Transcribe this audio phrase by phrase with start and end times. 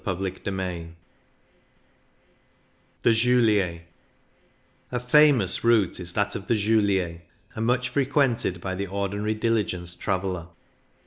[0.03, 0.95] CHAPTER VI
[3.03, 3.81] THE JULIER
[4.91, 7.19] A FAMOUS route is that of the JuHer,
[7.53, 10.47] and much frequented by the ordinary diligence traveller.